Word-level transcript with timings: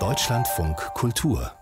Deutschlandfunk 0.00 0.76
Kultur 0.94 1.52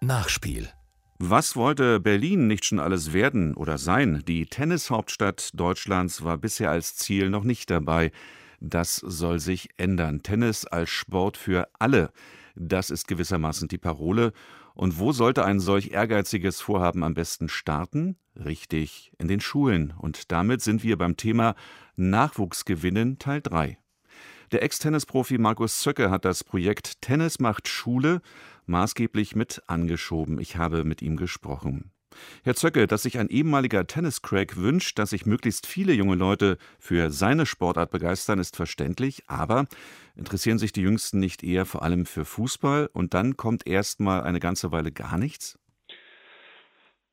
Nachspiel 0.00 0.70
was 1.18 1.54
wollte 1.54 2.00
Berlin 2.00 2.48
nicht 2.48 2.64
schon 2.64 2.80
alles 2.80 3.12
werden 3.12 3.54
oder 3.54 3.78
sein? 3.78 4.24
Die 4.26 4.46
Tennishauptstadt 4.46 5.50
Deutschlands 5.52 6.24
war 6.24 6.36
bisher 6.36 6.70
als 6.70 6.96
Ziel 6.96 7.30
noch 7.30 7.44
nicht 7.44 7.70
dabei. 7.70 8.10
Das 8.58 8.96
soll 8.96 9.38
sich 9.38 9.68
ändern. 9.76 10.24
Tennis 10.24 10.66
als 10.66 10.90
Sport 10.90 11.36
für 11.36 11.68
alle. 11.78 12.10
Das 12.56 12.90
ist 12.90 13.06
gewissermaßen 13.06 13.68
die 13.68 13.78
Parole. 13.78 14.32
Und 14.74 14.98
wo 14.98 15.12
sollte 15.12 15.44
ein 15.44 15.60
solch 15.60 15.92
ehrgeiziges 15.92 16.60
Vorhaben 16.60 17.04
am 17.04 17.14
besten 17.14 17.48
starten? 17.48 18.16
Richtig, 18.34 19.12
in 19.18 19.28
den 19.28 19.40
Schulen. 19.40 19.94
Und 19.96 20.32
damit 20.32 20.60
sind 20.60 20.82
wir 20.82 20.98
beim 20.98 21.16
Thema 21.16 21.54
Nachwuchsgewinnen 21.94 23.20
Teil 23.20 23.42
3. 23.42 23.78
Der 24.52 24.62
Ex-Tennisprofi 24.62 25.38
Markus 25.38 25.80
Zöcke 25.80 26.10
hat 26.10 26.26
das 26.26 26.44
Projekt 26.44 27.00
Tennis 27.00 27.40
macht 27.40 27.68
Schule 27.68 28.20
maßgeblich 28.66 29.34
mit 29.34 29.62
angeschoben. 29.66 30.38
Ich 30.38 30.58
habe 30.58 30.84
mit 30.84 31.00
ihm 31.00 31.16
gesprochen. 31.16 31.90
Herr 32.44 32.54
Zöcke, 32.54 32.86
dass 32.86 33.04
sich 33.04 33.18
ein 33.18 33.28
ehemaliger 33.28 33.86
Tenniscrack 33.86 34.58
wünscht, 34.58 34.98
dass 34.98 35.08
sich 35.08 35.24
möglichst 35.24 35.66
viele 35.66 35.94
junge 35.94 36.16
Leute 36.16 36.58
für 36.78 37.10
seine 37.10 37.46
Sportart 37.46 37.90
begeistern, 37.90 38.38
ist 38.38 38.54
verständlich, 38.54 39.22
aber 39.26 39.64
interessieren 40.16 40.58
sich 40.58 40.72
die 40.72 40.82
Jüngsten 40.82 41.18
nicht 41.18 41.42
eher 41.42 41.64
vor 41.64 41.82
allem 41.82 42.04
für 42.04 42.26
Fußball 42.26 42.90
und 42.92 43.14
dann 43.14 43.38
kommt 43.38 43.66
erst 43.66 44.00
mal 44.00 44.22
eine 44.22 44.38
ganze 44.38 44.70
Weile 44.70 44.92
gar 44.92 45.16
nichts? 45.16 45.58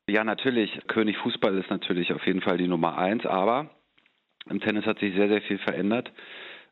Ja, 0.09 0.25
natürlich. 0.25 0.77
König 0.87 1.15
Fußball 1.19 1.57
ist 1.57 1.69
natürlich 1.69 2.11
auf 2.11 2.25
jeden 2.25 2.41
Fall 2.41 2.57
die 2.57 2.67
Nummer 2.67 2.97
eins, 2.97 3.25
aber 3.25 3.69
im 4.49 4.59
Tennis 4.59 4.85
hat 4.85 4.99
sich 4.99 5.15
sehr, 5.15 5.29
sehr 5.29 5.41
viel 5.41 5.59
verändert. 5.59 6.11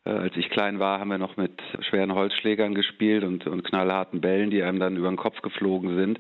Äh, 0.07 0.11
als 0.11 0.37
ich 0.37 0.49
klein 0.49 0.79
war, 0.79 0.99
haben 0.99 1.09
wir 1.09 1.17
noch 1.17 1.37
mit 1.37 1.51
schweren 1.81 2.13
Holzschlägern 2.13 2.73
gespielt 2.73 3.23
und, 3.23 3.45
und 3.47 3.63
knallharten 3.63 4.21
Bällen, 4.21 4.49
die 4.49 4.63
einem 4.63 4.79
dann 4.79 4.95
über 4.95 5.09
den 5.09 5.17
Kopf 5.17 5.41
geflogen 5.41 5.95
sind. 5.95 6.19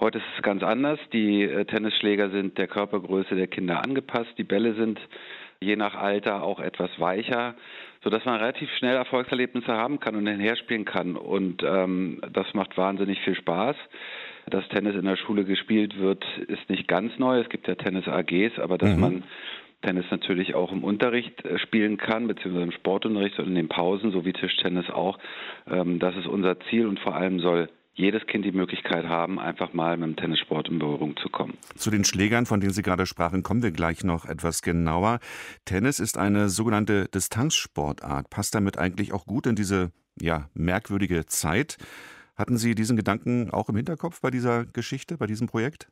Heute 0.00 0.18
ist 0.18 0.24
es 0.36 0.42
ganz 0.42 0.62
anders. 0.62 0.98
Die 1.12 1.42
äh, 1.42 1.64
Tennisschläger 1.64 2.30
sind 2.30 2.56
der 2.56 2.68
Körpergröße 2.68 3.34
der 3.34 3.48
Kinder 3.48 3.84
angepasst. 3.84 4.30
Die 4.38 4.44
Bälle 4.44 4.74
sind 4.74 5.00
je 5.60 5.76
nach 5.76 5.94
Alter 5.94 6.42
auch 6.42 6.60
etwas 6.60 6.90
weicher, 6.98 7.54
sodass 8.02 8.24
man 8.24 8.36
relativ 8.36 8.70
schnell 8.78 8.94
Erfolgserlebnisse 8.94 9.72
haben 9.72 9.98
kann 9.98 10.14
und 10.14 10.26
hinherspielen 10.26 10.84
kann. 10.84 11.16
Und 11.16 11.62
ähm, 11.64 12.20
das 12.32 12.54
macht 12.54 12.78
wahnsinnig 12.78 13.20
viel 13.22 13.34
Spaß. 13.34 13.76
Dass 14.46 14.66
Tennis 14.68 14.94
in 14.94 15.04
der 15.04 15.16
Schule 15.16 15.44
gespielt 15.44 15.98
wird, 15.98 16.24
ist 16.46 16.70
nicht 16.70 16.88
ganz 16.88 17.18
neu. 17.18 17.40
Es 17.40 17.50
gibt 17.50 17.68
ja 17.68 17.74
Tennis 17.74 18.08
AGs, 18.08 18.58
aber 18.58 18.78
dass 18.78 18.94
mhm. 18.94 19.00
man 19.00 19.24
Tennis 19.82 20.06
natürlich 20.10 20.54
auch 20.54 20.72
im 20.72 20.84
Unterricht 20.84 21.44
äh, 21.44 21.58
spielen 21.58 21.96
kann, 21.96 22.26
beziehungsweise 22.26 22.64
im 22.64 22.72
Sportunterricht 22.72 23.38
und 23.38 23.46
in 23.46 23.54
den 23.54 23.68
Pausen, 23.68 24.10
so 24.10 24.24
wie 24.24 24.32
Tischtennis 24.32 24.90
auch. 24.90 25.18
Ähm, 25.68 25.98
das 25.98 26.16
ist 26.16 26.26
unser 26.26 26.58
Ziel 26.68 26.86
und 26.86 26.98
vor 27.00 27.14
allem 27.14 27.40
soll 27.40 27.68
jedes 27.98 28.24
Kind 28.26 28.44
die 28.44 28.52
Möglichkeit 28.52 29.06
haben, 29.06 29.40
einfach 29.40 29.72
mal 29.72 29.96
mit 29.96 30.06
dem 30.06 30.16
Tennissport 30.16 30.68
in 30.68 30.78
Berührung 30.78 31.16
zu 31.16 31.28
kommen. 31.28 31.58
Zu 31.74 31.90
den 31.90 32.04
Schlägern, 32.04 32.46
von 32.46 32.60
denen 32.60 32.72
Sie 32.72 32.82
gerade 32.82 33.06
sprachen, 33.06 33.42
kommen 33.42 33.62
wir 33.62 33.72
gleich 33.72 34.04
noch 34.04 34.24
etwas 34.24 34.62
genauer. 34.62 35.18
Tennis 35.64 35.98
ist 35.98 36.16
eine 36.16 36.48
sogenannte 36.48 37.08
Distanzsportart. 37.08 38.30
Passt 38.30 38.54
damit 38.54 38.78
eigentlich 38.78 39.12
auch 39.12 39.26
gut 39.26 39.46
in 39.46 39.56
diese 39.56 39.90
ja, 40.20 40.48
merkwürdige 40.54 41.26
Zeit? 41.26 41.76
Hatten 42.36 42.56
Sie 42.56 42.76
diesen 42.76 42.96
Gedanken 42.96 43.50
auch 43.50 43.68
im 43.68 43.74
Hinterkopf 43.74 44.20
bei 44.20 44.30
dieser 44.30 44.64
Geschichte, 44.64 45.16
bei 45.18 45.26
diesem 45.26 45.48
Projekt? 45.48 45.88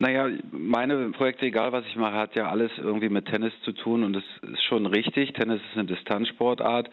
Naja, 0.00 0.28
meine 0.50 1.10
Projekte, 1.10 1.46
egal 1.46 1.72
was 1.72 1.86
ich 1.86 1.96
mache, 1.96 2.16
hat 2.16 2.34
ja 2.34 2.48
alles 2.48 2.70
irgendwie 2.78 3.08
mit 3.08 3.26
Tennis 3.26 3.52
zu 3.62 3.72
tun 3.72 4.02
und 4.02 4.12
das 4.14 4.24
ist 4.52 4.62
schon 4.64 4.86
richtig. 4.86 5.32
Tennis 5.34 5.60
ist 5.70 5.78
eine 5.78 5.86
Distanzsportart. 5.86 6.90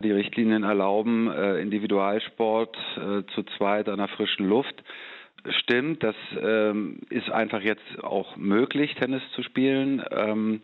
Die 0.00 0.10
Richtlinien 0.10 0.64
erlauben 0.64 1.30
äh, 1.30 1.60
Individualsport 1.60 2.76
äh, 2.96 3.22
zu 3.34 3.42
zweit 3.56 3.88
an 3.88 3.98
der 3.98 4.08
frischen 4.08 4.48
Luft. 4.48 4.82
Stimmt, 5.60 6.02
das 6.02 6.16
ähm, 6.40 7.00
ist 7.10 7.30
einfach 7.30 7.60
jetzt 7.60 8.02
auch 8.02 8.36
möglich, 8.36 8.94
Tennis 8.94 9.22
zu 9.34 9.42
spielen. 9.42 10.02
Ähm, 10.10 10.62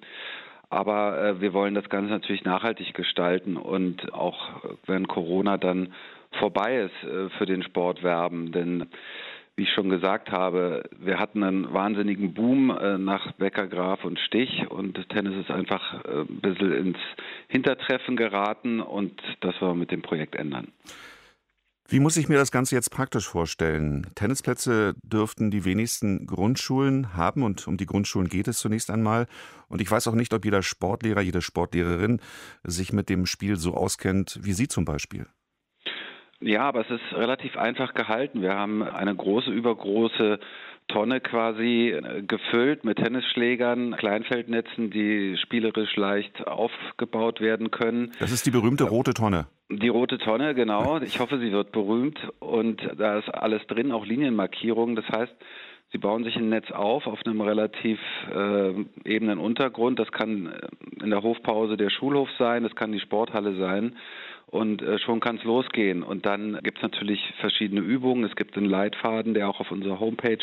aber 0.71 1.23
äh, 1.23 1.41
wir 1.41 1.53
wollen 1.53 1.75
das 1.75 1.89
Ganze 1.89 2.11
natürlich 2.11 2.45
nachhaltig 2.45 2.95
gestalten 2.95 3.57
und 3.57 4.13
auch 4.13 4.39
wenn 4.87 5.07
Corona 5.09 5.57
dann 5.57 5.93
vorbei 6.39 6.77
ist, 6.77 7.09
äh, 7.09 7.29
für 7.31 7.47
den 7.47 7.63
Sport 7.63 8.03
werben. 8.03 8.53
Denn 8.53 8.87
wie 9.59 9.65
ich 9.65 9.73
schon 9.73 9.89
gesagt 9.89 10.31
habe, 10.31 10.89
wir 11.01 11.19
hatten 11.19 11.43
einen 11.43 11.73
wahnsinnigen 11.73 12.33
Boom 12.33 12.71
äh, 12.71 12.97
nach 12.97 13.33
Becker, 13.33 13.67
Graf 13.67 14.05
und 14.05 14.21
Stich 14.21 14.71
und 14.71 14.97
Tennis 15.09 15.35
ist 15.37 15.51
einfach 15.51 16.05
äh, 16.05 16.21
ein 16.21 16.41
bisschen 16.41 16.73
ins 16.73 16.99
Hintertreffen 17.49 18.17
geraten 18.17 18.81
und 18.81 19.21
das 19.41 19.61
wollen 19.61 19.73
wir 19.73 19.81
mit 19.81 19.91
dem 19.91 20.01
Projekt 20.01 20.37
ändern. 20.37 20.69
Wie 21.89 21.99
muss 21.99 22.17
ich 22.17 22.29
mir 22.29 22.37
das 22.37 22.53
Ganze 22.53 22.77
jetzt 22.77 22.93
praktisch 22.93 23.27
vorstellen? 23.27 24.07
Tennisplätze 24.15 24.95
dürften 25.03 25.51
die 25.51 25.65
wenigsten 25.65 26.27
Grundschulen 26.27 27.17
haben 27.17 27.43
und 27.43 27.67
um 27.67 27.77
die 27.77 27.87
Grundschulen 27.87 28.29
geht 28.29 28.47
es 28.47 28.59
zunächst 28.59 28.91
einmal. 28.91 29.27
Und 29.69 29.81
ich 29.81 29.91
weiß 29.91 30.07
auch 30.07 30.15
nicht, 30.15 30.33
ob 30.35 30.45
jeder 30.45 30.63
Sportlehrer, 30.63 31.23
jede 31.23 31.43
Sportlehrerin 31.43 32.21
sich 32.63 32.93
mit 32.93 33.09
dem 33.09 33.27
Spiel 33.27 33.57
so 33.57 33.75
auskennt 33.75 34.39
wie 34.43 34.53
Sie 34.53 34.69
zum 34.69 34.85
Beispiel. 34.85 35.27
Ja, 36.41 36.63
aber 36.63 36.83
es 36.83 36.91
ist 36.91 37.13
relativ 37.13 37.57
einfach 37.57 37.95
gehalten. 37.95 38.43
Wir 38.43 38.55
haben 38.55 38.83
eine 38.83 39.15
große, 39.15 39.51
übergroße 39.51 40.39
Tonne 40.87 41.21
quasi 41.21 41.91
äh, 41.91 42.23
gefüllt 42.23 42.85
mit 42.85 42.99
Tennisschlägern, 42.99 43.97
Kleinfeldnetzen, 43.97 44.91
die 44.91 45.37
spielerisch 45.37 45.95
leicht 45.97 46.47
aufgebaut 46.47 47.41
werden 47.41 47.71
können. 47.71 48.13
Das 48.21 48.33
ist 48.33 48.47
die 48.47 48.51
berühmte 48.51 48.85
rote 48.85 49.15
Tonne. 49.15 49.47
Die 49.71 49.89
rote 49.89 50.17
Tonne, 50.19 50.55
genau. 50.55 50.99
Ich 51.03 51.21
hoffe, 51.21 51.39
sie 51.39 51.53
wird 51.53 51.73
berühmt. 51.73 52.19
Und 52.39 52.81
da 52.97 53.19
ist 53.19 53.29
alles 53.29 53.67
drin, 53.67 53.93
auch 53.93 54.07
Linienmarkierungen. 54.07 54.97
Das 54.97 55.09
heißt, 55.09 55.35
Sie 55.91 55.97
bauen 55.97 56.23
sich 56.23 56.37
ein 56.37 56.51
Netz 56.51 56.71
auf 56.71 57.07
auf 57.07 57.19
einem 57.25 57.41
relativ 57.41 57.99
äh, 58.31 58.75
ebenen 59.07 59.39
Untergrund. 59.39 59.99
Das 59.99 60.13
kann 60.13 60.47
äh, 60.47 61.03
in 61.03 61.09
der 61.09 61.23
Hofpause 61.23 61.79
der 61.79 61.89
Schulhof 61.89 62.29
sein, 62.39 62.63
das 62.63 62.75
kann 62.75 62.93
die 62.93 63.01
Sporthalle 63.01 63.57
sein 63.57 63.97
und 64.51 64.83
äh, 64.83 64.99
schon 64.99 65.21
kann 65.21 65.37
es 65.37 65.45
losgehen. 65.45 66.03
Und 66.03 66.27
dann 66.27 66.59
gibt 66.63 66.79
es 66.79 66.83
natürlich 66.83 67.21
verschiedene 67.41 67.81
Übungen. 67.81 68.25
Es 68.25 68.37
gibt 68.37 68.57
einen 68.57 68.67
Leitfaden, 68.67 69.35
der 69.35 69.49
auch 69.49 69.61
auf 69.61 69.71
unserer 69.71 70.01
Homepage 70.01 70.39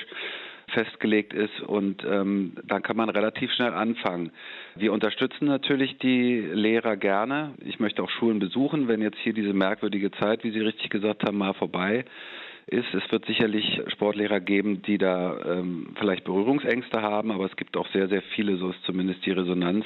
festgelegt 0.73 1.33
ist 1.33 1.61
und 1.61 2.03
ähm, 2.03 2.53
dann 2.63 2.81
kann 2.81 2.97
man 2.97 3.09
relativ 3.09 3.51
schnell 3.51 3.73
anfangen. 3.73 4.31
Wir 4.75 4.93
unterstützen 4.93 5.45
natürlich 5.45 5.97
die 5.99 6.39
Lehrer 6.39 6.97
gerne. 6.97 7.53
Ich 7.63 7.79
möchte 7.79 8.01
auch 8.01 8.09
Schulen 8.09 8.39
besuchen, 8.39 8.87
wenn 8.87 9.01
jetzt 9.01 9.19
hier 9.19 9.33
diese 9.33 9.53
merkwürdige 9.53 10.11
Zeit, 10.11 10.43
wie 10.43 10.51
Sie 10.51 10.61
richtig 10.61 10.89
gesagt 10.89 11.23
haben, 11.23 11.37
mal 11.37 11.53
vorbei 11.53 12.05
ist. 12.67 12.93
Es 12.93 13.11
wird 13.11 13.25
sicherlich 13.25 13.81
Sportlehrer 13.87 14.39
geben, 14.39 14.81
die 14.81 14.97
da 14.97 15.37
ähm, 15.45 15.89
vielleicht 15.99 16.23
Berührungsängste 16.23 17.01
haben, 17.01 17.31
aber 17.31 17.45
es 17.45 17.55
gibt 17.55 17.77
auch 17.77 17.87
sehr, 17.91 18.07
sehr 18.07 18.23
viele, 18.35 18.57
so 18.57 18.71
ist 18.71 18.83
zumindest 18.85 19.25
die 19.25 19.31
Resonanz, 19.31 19.85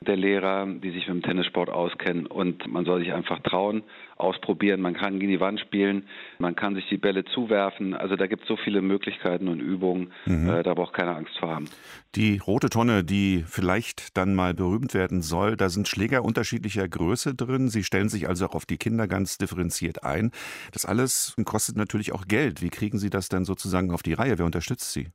der 0.00 0.16
Lehrer, 0.16 0.66
die 0.66 0.90
sich 0.90 1.06
mit 1.08 1.16
dem 1.16 1.22
Tennissport 1.22 1.70
auskennen. 1.70 2.26
Und 2.26 2.66
man 2.66 2.84
soll 2.84 3.00
sich 3.00 3.12
einfach 3.12 3.40
trauen, 3.40 3.82
ausprobieren. 4.16 4.80
Man 4.80 4.94
kann 4.94 5.18
gegen 5.18 5.32
die 5.32 5.40
Wand 5.40 5.60
spielen, 5.60 6.06
man 6.38 6.54
kann 6.54 6.74
sich 6.74 6.88
die 6.88 6.96
Bälle 6.96 7.24
zuwerfen. 7.24 7.94
Also 7.94 8.16
da 8.16 8.26
gibt 8.26 8.42
es 8.42 8.48
so 8.48 8.56
viele 8.56 8.80
Möglichkeiten 8.82 9.48
und 9.48 9.60
Übungen, 9.60 10.12
mhm. 10.26 10.48
äh, 10.48 10.62
da 10.62 10.74
braucht 10.74 10.94
keiner 10.94 11.16
Angst 11.16 11.36
vor 11.38 11.50
haben. 11.50 11.68
Die 12.14 12.38
rote 12.38 12.70
Tonne, 12.70 13.02
die 13.02 13.44
vielleicht 13.46 14.16
dann 14.16 14.34
mal 14.34 14.54
berühmt 14.54 14.94
werden 14.94 15.22
soll, 15.22 15.56
da 15.56 15.68
sind 15.68 15.88
Schläger 15.88 16.24
unterschiedlicher 16.24 16.88
Größe 16.88 17.34
drin. 17.34 17.68
Sie 17.68 17.82
stellen 17.82 18.08
sich 18.08 18.28
also 18.28 18.46
auch 18.46 18.54
auf 18.54 18.66
die 18.66 18.78
Kinder 18.78 19.08
ganz 19.08 19.38
differenziert 19.38 20.04
ein. 20.04 20.30
Das 20.72 20.86
alles 20.86 21.34
kostet 21.44 21.76
natürlich 21.76 22.12
auch 22.12 22.26
Geld. 22.26 22.62
Wie 22.62 22.70
kriegen 22.70 22.98
Sie 22.98 23.10
das 23.10 23.28
dann 23.28 23.44
sozusagen 23.44 23.90
auf 23.90 24.02
die 24.02 24.12
Reihe? 24.12 24.38
Wer 24.38 24.46
unterstützt 24.46 24.92
Sie? 24.92 25.08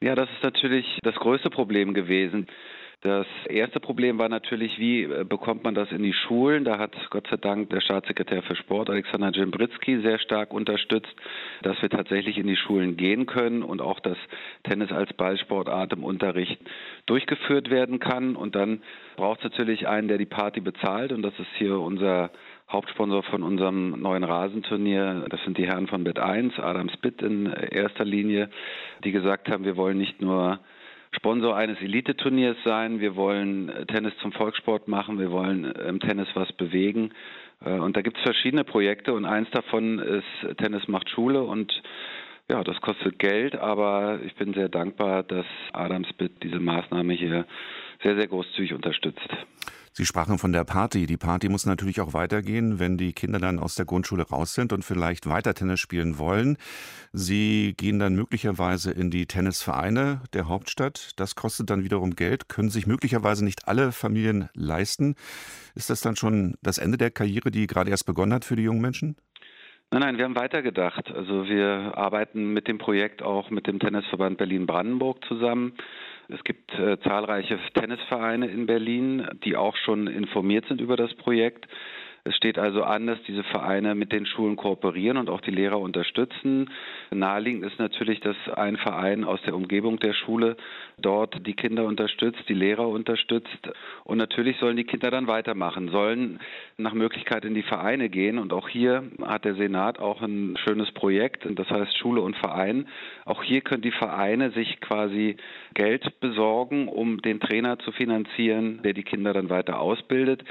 Ja, 0.00 0.14
das 0.14 0.28
ist 0.30 0.42
natürlich 0.42 0.98
das 1.02 1.14
größte 1.14 1.48
Problem 1.48 1.94
gewesen. 1.94 2.46
Das 3.06 3.28
erste 3.48 3.78
Problem 3.78 4.18
war 4.18 4.28
natürlich, 4.28 4.80
wie 4.80 5.04
äh, 5.04 5.22
bekommt 5.22 5.62
man 5.62 5.76
das 5.76 5.92
in 5.92 6.02
die 6.02 6.12
Schulen? 6.12 6.64
Da 6.64 6.76
hat 6.76 6.92
Gott 7.10 7.28
sei 7.30 7.36
Dank 7.36 7.70
der 7.70 7.80
Staatssekretär 7.80 8.42
für 8.42 8.56
Sport, 8.56 8.90
Alexander 8.90 9.30
Jimbritzky, 9.30 10.00
sehr 10.00 10.18
stark 10.18 10.52
unterstützt, 10.52 11.14
dass 11.62 11.80
wir 11.80 11.88
tatsächlich 11.88 12.36
in 12.36 12.48
die 12.48 12.56
Schulen 12.56 12.96
gehen 12.96 13.26
können 13.26 13.62
und 13.62 13.80
auch 13.80 14.00
das 14.00 14.16
Tennis 14.64 14.90
als 14.90 15.12
Ballsportart 15.12 15.92
im 15.92 16.02
Unterricht 16.02 16.58
durchgeführt 17.06 17.70
werden 17.70 18.00
kann. 18.00 18.34
Und 18.34 18.56
dann 18.56 18.82
braucht 19.14 19.38
es 19.38 19.52
natürlich 19.52 19.86
einen, 19.86 20.08
der 20.08 20.18
die 20.18 20.26
Party 20.26 20.60
bezahlt. 20.60 21.12
Und 21.12 21.22
das 21.22 21.38
ist 21.38 21.54
hier 21.58 21.78
unser 21.78 22.32
Hauptsponsor 22.68 23.22
von 23.22 23.44
unserem 23.44 24.00
neuen 24.02 24.24
Rasenturnier. 24.24 25.26
Das 25.30 25.40
sind 25.44 25.58
die 25.58 25.68
Herren 25.68 25.86
von 25.86 26.02
Bet 26.02 26.18
1, 26.18 26.58
Adam 26.58 26.88
Spitt 26.88 27.22
in 27.22 27.46
erster 27.46 28.04
Linie, 28.04 28.50
die 29.04 29.12
gesagt 29.12 29.48
haben, 29.48 29.64
wir 29.64 29.76
wollen 29.76 29.96
nicht 29.96 30.20
nur 30.20 30.58
Sponsor 31.26 31.56
eines 31.56 31.80
Elite-Turniers 31.80 32.56
sein. 32.64 33.00
Wir 33.00 33.16
wollen 33.16 33.68
äh, 33.68 33.84
Tennis 33.86 34.12
zum 34.22 34.30
Volkssport 34.30 34.86
machen. 34.86 35.18
Wir 35.18 35.32
wollen 35.32 35.64
äh, 35.64 35.88
im 35.88 35.98
Tennis 35.98 36.28
was 36.34 36.52
bewegen. 36.52 37.10
Äh, 37.64 37.70
und 37.70 37.96
da 37.96 38.02
gibt 38.02 38.16
es 38.16 38.22
verschiedene 38.22 38.62
Projekte 38.62 39.12
und 39.12 39.24
eins 39.24 39.50
davon 39.50 39.98
ist 39.98 40.56
Tennis 40.58 40.86
macht 40.86 41.10
Schule 41.10 41.42
und 41.42 41.82
ja, 42.48 42.62
das 42.62 42.80
kostet 42.80 43.18
Geld, 43.18 43.56
aber 43.56 44.20
ich 44.24 44.36
bin 44.36 44.54
sehr 44.54 44.68
dankbar, 44.68 45.24
dass 45.24 45.46
Adamsbit 45.72 46.44
diese 46.44 46.60
Maßnahme 46.60 47.14
hier 47.14 47.44
sehr, 48.04 48.14
sehr 48.14 48.28
großzügig 48.28 48.72
unterstützt. 48.72 49.28
Sie 49.98 50.04
sprachen 50.04 50.36
von 50.36 50.52
der 50.52 50.64
Party. 50.64 51.06
Die 51.06 51.16
Party 51.16 51.48
muss 51.48 51.64
natürlich 51.64 52.02
auch 52.02 52.12
weitergehen, 52.12 52.78
wenn 52.78 52.98
die 52.98 53.14
Kinder 53.14 53.38
dann 53.38 53.58
aus 53.58 53.76
der 53.76 53.86
Grundschule 53.86 54.24
raus 54.24 54.52
sind 54.52 54.74
und 54.74 54.84
vielleicht 54.84 55.26
weiter 55.26 55.54
Tennis 55.54 55.80
spielen 55.80 56.18
wollen. 56.18 56.58
Sie 57.14 57.72
gehen 57.78 57.98
dann 57.98 58.14
möglicherweise 58.14 58.90
in 58.90 59.10
die 59.10 59.24
Tennisvereine 59.24 60.20
der 60.34 60.48
Hauptstadt. 60.48 61.12
Das 61.16 61.34
kostet 61.34 61.70
dann 61.70 61.82
wiederum 61.82 62.14
Geld, 62.14 62.50
können 62.50 62.68
sich 62.68 62.86
möglicherweise 62.86 63.42
nicht 63.42 63.68
alle 63.68 63.90
Familien 63.90 64.50
leisten. 64.52 65.14
Ist 65.74 65.88
das 65.88 66.02
dann 66.02 66.14
schon 66.14 66.56
das 66.60 66.76
Ende 66.76 66.98
der 66.98 67.10
Karriere, 67.10 67.50
die 67.50 67.66
gerade 67.66 67.88
erst 67.88 68.04
begonnen 68.04 68.34
hat 68.34 68.44
für 68.44 68.56
die 68.56 68.64
jungen 68.64 68.82
Menschen? 68.82 69.16
Nein, 69.92 70.02
nein, 70.02 70.18
wir 70.18 70.24
haben 70.24 70.36
weitergedacht. 70.36 71.10
Also 71.10 71.46
wir 71.46 71.96
arbeiten 71.96 72.52
mit 72.52 72.68
dem 72.68 72.76
Projekt 72.76 73.22
auch 73.22 73.48
mit 73.48 73.66
dem 73.66 73.78
Tennisverband 73.78 74.36
Berlin-Brandenburg 74.36 75.24
zusammen. 75.24 75.72
Es 76.28 76.42
gibt 76.44 76.72
äh, 76.74 76.98
zahlreiche 77.00 77.58
Tennisvereine 77.74 78.48
in 78.48 78.66
Berlin, 78.66 79.28
die 79.44 79.56
auch 79.56 79.76
schon 79.76 80.06
informiert 80.06 80.66
sind 80.66 80.80
über 80.80 80.96
das 80.96 81.14
Projekt. 81.14 81.66
Es 82.26 82.36
steht 82.36 82.58
also 82.58 82.82
an, 82.82 83.06
dass 83.06 83.22
diese 83.22 83.44
Vereine 83.44 83.94
mit 83.94 84.10
den 84.10 84.26
Schulen 84.26 84.56
kooperieren 84.56 85.16
und 85.16 85.30
auch 85.30 85.40
die 85.40 85.52
Lehrer 85.52 85.80
unterstützen. 85.80 86.70
Naheliegend 87.12 87.64
ist 87.64 87.78
natürlich, 87.78 88.18
dass 88.20 88.36
ein 88.54 88.76
Verein 88.76 89.22
aus 89.22 89.40
der 89.42 89.54
Umgebung 89.54 90.00
der 90.00 90.12
Schule 90.12 90.56
dort 90.98 91.46
die 91.46 91.54
Kinder 91.54 91.84
unterstützt, 91.84 92.42
die 92.48 92.54
Lehrer 92.54 92.88
unterstützt. 92.88 93.70
Und 94.04 94.18
natürlich 94.18 94.56
sollen 94.58 94.76
die 94.76 94.84
Kinder 94.84 95.10
dann 95.10 95.28
weitermachen, 95.28 95.90
sollen 95.90 96.40
nach 96.78 96.94
Möglichkeit 96.94 97.44
in 97.44 97.54
die 97.54 97.62
Vereine 97.62 98.08
gehen. 98.08 98.38
Und 98.38 98.52
auch 98.52 98.68
hier 98.68 99.04
hat 99.24 99.44
der 99.44 99.54
Senat 99.54 100.00
auch 100.00 100.20
ein 100.20 100.56
schönes 100.64 100.90
Projekt, 100.92 101.46
das 101.48 101.70
heißt 101.70 101.96
Schule 101.96 102.22
und 102.22 102.36
Verein. 102.36 102.88
Auch 103.24 103.44
hier 103.44 103.60
können 103.60 103.82
die 103.82 103.92
Vereine 103.92 104.50
sich 104.50 104.80
quasi 104.80 105.36
Geld 105.74 106.18
besorgen, 106.18 106.88
um 106.88 107.22
den 107.22 107.38
Trainer 107.38 107.78
zu 107.78 107.92
finanzieren, 107.92 108.80
der 108.82 108.94
die 108.94 109.04
Kinder 109.04 109.32
dann 109.32 109.48
weiter 109.48 109.78
ausbildet. 109.78 110.42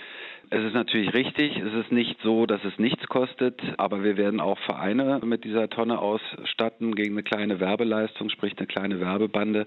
Es 0.50 0.64
ist 0.64 0.74
natürlich 0.74 1.14
richtig, 1.14 1.58
es 1.58 1.74
ist 1.74 1.92
nicht 1.92 2.18
so, 2.22 2.46
dass 2.46 2.64
es 2.64 2.78
nichts 2.78 3.08
kostet, 3.08 3.60
aber 3.78 4.04
wir 4.04 4.18
werden 4.18 4.40
auch 4.40 4.60
Vereine 4.60 5.20
mit 5.24 5.44
dieser 5.44 5.70
Tonne 5.70 6.00
ausstatten 6.00 6.96
gegen 6.96 7.14
eine 7.14 7.24
kleine 7.24 7.60
Werbeleistung, 7.60 8.30
sprich 8.30 8.58
eine 8.58 8.68
kleine 8.68 9.00
Werbebande 9.00 9.66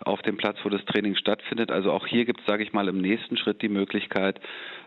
auf 0.00 0.22
dem 0.22 0.36
Platz, 0.36 0.56
wo 0.64 0.68
das 0.68 0.84
Training 0.86 1.16
stattfindet. 1.16 1.70
Also 1.70 1.92
auch 1.92 2.06
hier 2.06 2.24
gibt 2.24 2.40
es, 2.40 2.46
sage 2.46 2.62
ich 2.62 2.72
mal, 2.72 2.88
im 2.88 2.98
nächsten 2.98 3.36
Schritt 3.36 3.62
die 3.62 3.68
Möglichkeit, 3.68 4.40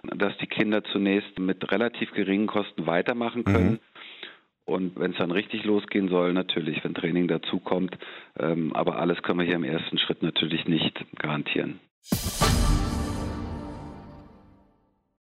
dass 0.04 0.38
die 0.40 0.48
Kinder 0.48 0.84
zunächst 0.84 1.40
mit 1.40 1.72
relativ 1.72 2.12
geringen 2.12 2.48
Kosten 2.48 2.86
weitermachen 2.86 3.44
können. 3.44 3.72
Mhm. 3.72 3.80
Und 4.66 5.00
wenn 5.00 5.12
es 5.12 5.18
dann 5.18 5.32
richtig 5.32 5.64
losgehen 5.64 6.10
soll, 6.10 6.34
natürlich, 6.34 6.84
wenn 6.84 6.94
Training 6.94 7.28
dazukommt. 7.28 7.98
Ähm, 8.38 8.72
aber 8.74 9.00
alles 9.00 9.22
können 9.24 9.40
wir 9.40 9.46
hier 9.46 9.56
im 9.56 9.64
ersten 9.64 9.98
Schritt 9.98 10.22
natürlich 10.22 10.68
nicht 10.68 10.94
garantieren. 11.18 11.80